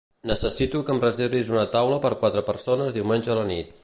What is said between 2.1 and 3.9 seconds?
quatre persones diumenge a la nit.